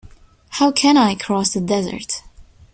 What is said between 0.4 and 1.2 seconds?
How can I